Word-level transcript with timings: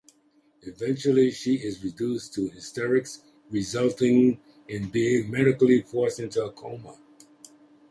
Eventually 0.63 1.29
she 1.29 1.57
is 1.57 1.83
reduced 1.83 2.33
to 2.33 2.49
hysterics, 2.49 3.21
resulting 3.51 4.41
in 4.67 4.89
being 4.89 5.29
medically 5.29 5.83
forced 5.83 6.19
into 6.19 6.43
a 6.43 6.51
coma. 6.51 6.97